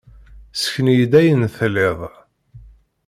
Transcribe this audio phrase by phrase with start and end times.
[0.53, 1.99] Ssken-iyi-d ayen tlid.